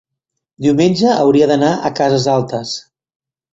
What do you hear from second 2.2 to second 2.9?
Altes.